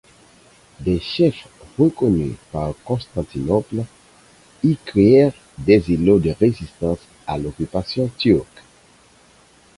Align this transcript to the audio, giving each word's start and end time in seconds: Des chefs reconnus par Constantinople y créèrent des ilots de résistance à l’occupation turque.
Des 0.79 0.99
chefs 0.99 1.47
reconnus 1.77 2.33
par 2.51 2.73
Constantinople 2.85 3.83
y 4.63 4.75
créèrent 4.83 5.31
des 5.59 5.91
ilots 5.91 6.17
de 6.17 6.31
résistance 6.31 7.05
à 7.27 7.37
l’occupation 7.37 8.09
turque. 8.17 8.63